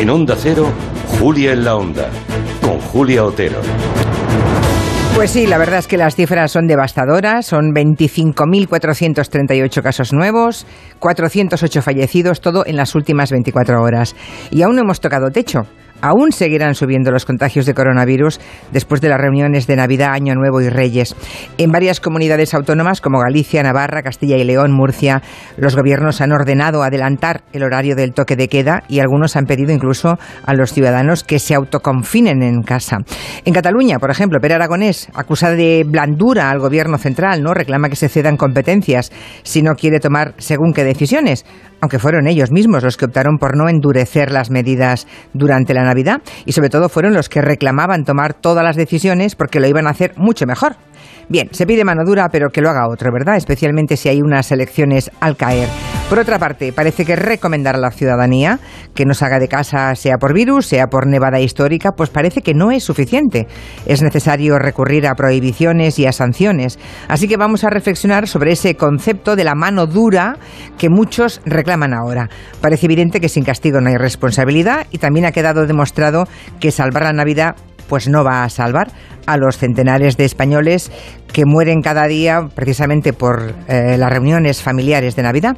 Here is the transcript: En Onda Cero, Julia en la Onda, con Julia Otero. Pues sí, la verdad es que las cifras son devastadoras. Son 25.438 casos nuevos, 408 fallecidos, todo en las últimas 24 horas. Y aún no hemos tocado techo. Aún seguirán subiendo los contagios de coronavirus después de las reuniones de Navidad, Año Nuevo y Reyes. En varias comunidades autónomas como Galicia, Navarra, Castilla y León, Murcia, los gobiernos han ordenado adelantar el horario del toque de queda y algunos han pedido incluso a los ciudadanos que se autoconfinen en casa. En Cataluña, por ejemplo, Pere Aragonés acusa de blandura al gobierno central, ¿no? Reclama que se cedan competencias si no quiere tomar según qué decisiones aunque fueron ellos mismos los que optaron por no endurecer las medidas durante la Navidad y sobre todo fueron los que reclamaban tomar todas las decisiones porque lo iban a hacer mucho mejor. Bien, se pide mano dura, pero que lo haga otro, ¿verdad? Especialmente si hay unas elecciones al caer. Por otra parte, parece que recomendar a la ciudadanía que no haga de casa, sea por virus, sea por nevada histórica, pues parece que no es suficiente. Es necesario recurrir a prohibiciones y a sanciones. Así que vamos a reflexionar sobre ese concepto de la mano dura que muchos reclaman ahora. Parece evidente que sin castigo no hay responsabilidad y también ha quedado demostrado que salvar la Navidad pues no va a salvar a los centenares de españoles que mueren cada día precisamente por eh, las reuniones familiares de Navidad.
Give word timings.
En 0.00 0.08
Onda 0.08 0.34
Cero, 0.34 0.72
Julia 1.18 1.52
en 1.52 1.62
la 1.62 1.76
Onda, 1.76 2.08
con 2.62 2.80
Julia 2.80 3.22
Otero. 3.22 3.60
Pues 5.14 5.32
sí, 5.32 5.46
la 5.46 5.58
verdad 5.58 5.80
es 5.80 5.86
que 5.86 5.98
las 5.98 6.16
cifras 6.16 6.52
son 6.52 6.66
devastadoras. 6.66 7.44
Son 7.44 7.74
25.438 7.74 9.82
casos 9.82 10.14
nuevos, 10.14 10.66
408 11.00 11.82
fallecidos, 11.82 12.40
todo 12.40 12.64
en 12.64 12.76
las 12.76 12.94
últimas 12.94 13.30
24 13.30 13.82
horas. 13.82 14.16
Y 14.50 14.62
aún 14.62 14.76
no 14.76 14.80
hemos 14.80 15.02
tocado 15.02 15.30
techo. 15.30 15.66
Aún 16.02 16.32
seguirán 16.32 16.74
subiendo 16.74 17.10
los 17.10 17.24
contagios 17.24 17.66
de 17.66 17.74
coronavirus 17.74 18.40
después 18.72 19.00
de 19.00 19.08
las 19.08 19.20
reuniones 19.20 19.66
de 19.66 19.76
Navidad, 19.76 20.12
Año 20.12 20.34
Nuevo 20.34 20.60
y 20.60 20.68
Reyes. 20.68 21.14
En 21.58 21.70
varias 21.70 22.00
comunidades 22.00 22.54
autónomas 22.54 23.00
como 23.00 23.20
Galicia, 23.20 23.62
Navarra, 23.62 24.02
Castilla 24.02 24.36
y 24.36 24.44
León, 24.44 24.72
Murcia, 24.72 25.22
los 25.56 25.76
gobiernos 25.76 26.20
han 26.20 26.32
ordenado 26.32 26.82
adelantar 26.82 27.42
el 27.52 27.62
horario 27.62 27.96
del 27.96 28.12
toque 28.12 28.36
de 28.36 28.48
queda 28.48 28.82
y 28.88 29.00
algunos 29.00 29.36
han 29.36 29.46
pedido 29.46 29.72
incluso 29.72 30.18
a 30.46 30.54
los 30.54 30.72
ciudadanos 30.72 31.24
que 31.24 31.38
se 31.38 31.54
autoconfinen 31.54 32.42
en 32.42 32.62
casa. 32.62 32.98
En 33.44 33.52
Cataluña, 33.52 33.98
por 33.98 34.10
ejemplo, 34.10 34.40
Pere 34.40 34.54
Aragonés 34.54 35.08
acusa 35.14 35.50
de 35.50 35.84
blandura 35.86 36.50
al 36.50 36.58
gobierno 36.60 36.98
central, 36.98 37.42
¿no? 37.42 37.54
Reclama 37.54 37.88
que 37.88 37.96
se 37.96 38.08
cedan 38.08 38.36
competencias 38.36 39.12
si 39.42 39.62
no 39.62 39.74
quiere 39.74 40.00
tomar 40.00 40.34
según 40.38 40.72
qué 40.72 40.84
decisiones 40.84 41.44
aunque 41.80 41.98
fueron 41.98 42.26
ellos 42.26 42.50
mismos 42.50 42.82
los 42.82 42.96
que 42.96 43.06
optaron 43.06 43.38
por 43.38 43.56
no 43.56 43.68
endurecer 43.68 44.30
las 44.30 44.50
medidas 44.50 45.06
durante 45.32 45.74
la 45.74 45.82
Navidad 45.90 46.22
y 46.44 46.52
sobre 46.52 46.70
todo 46.70 46.88
fueron 46.88 47.14
los 47.14 47.28
que 47.28 47.42
reclamaban 47.42 48.04
tomar 48.04 48.34
todas 48.34 48.64
las 48.64 48.76
decisiones 48.76 49.34
porque 49.34 49.60
lo 49.60 49.66
iban 49.66 49.86
a 49.86 49.90
hacer 49.90 50.14
mucho 50.16 50.46
mejor. 50.46 50.76
Bien, 51.30 51.48
se 51.52 51.64
pide 51.64 51.84
mano 51.84 52.04
dura, 52.04 52.28
pero 52.28 52.50
que 52.50 52.60
lo 52.60 52.70
haga 52.70 52.88
otro, 52.88 53.12
¿verdad? 53.12 53.36
Especialmente 53.36 53.96
si 53.96 54.08
hay 54.08 54.20
unas 54.20 54.50
elecciones 54.50 55.12
al 55.20 55.36
caer. 55.36 55.68
Por 56.08 56.18
otra 56.18 56.40
parte, 56.40 56.72
parece 56.72 57.04
que 57.04 57.14
recomendar 57.14 57.76
a 57.76 57.78
la 57.78 57.92
ciudadanía 57.92 58.58
que 58.96 59.06
no 59.06 59.12
haga 59.20 59.38
de 59.38 59.46
casa, 59.46 59.94
sea 59.94 60.16
por 60.18 60.34
virus, 60.34 60.66
sea 60.66 60.88
por 60.88 61.06
nevada 61.06 61.38
histórica, 61.38 61.92
pues 61.92 62.10
parece 62.10 62.42
que 62.42 62.52
no 62.52 62.72
es 62.72 62.82
suficiente. 62.82 63.46
Es 63.86 64.02
necesario 64.02 64.58
recurrir 64.58 65.06
a 65.06 65.14
prohibiciones 65.14 66.00
y 66.00 66.06
a 66.06 66.12
sanciones. 66.12 66.80
Así 67.06 67.28
que 67.28 67.36
vamos 67.36 67.62
a 67.62 67.70
reflexionar 67.70 68.26
sobre 68.26 68.50
ese 68.50 68.74
concepto 68.74 69.36
de 69.36 69.44
la 69.44 69.54
mano 69.54 69.86
dura 69.86 70.36
que 70.78 70.88
muchos 70.88 71.40
reclaman 71.44 71.94
ahora. 71.94 72.28
Parece 72.60 72.86
evidente 72.86 73.20
que 73.20 73.28
sin 73.28 73.44
castigo 73.44 73.80
no 73.80 73.88
hay 73.88 73.96
responsabilidad 73.96 74.88
y 74.90 74.98
también 74.98 75.26
ha 75.26 75.32
quedado 75.32 75.64
demostrado 75.64 76.26
que 76.58 76.72
salvar 76.72 77.04
la 77.04 77.12
Navidad 77.12 77.54
pues 77.90 78.08
no 78.08 78.24
va 78.24 78.44
a 78.44 78.48
salvar 78.48 78.92
a 79.26 79.36
los 79.36 79.58
centenares 79.58 80.16
de 80.16 80.24
españoles 80.24 80.90
que 81.32 81.44
mueren 81.44 81.82
cada 81.82 82.06
día 82.06 82.48
precisamente 82.54 83.12
por 83.12 83.52
eh, 83.68 83.96
las 83.98 84.10
reuniones 84.10 84.62
familiares 84.62 85.16
de 85.16 85.22
Navidad. 85.24 85.56